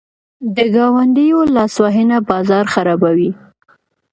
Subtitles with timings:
[0.55, 3.31] د ګاونډیو لاسوهنه بازار خرابوي.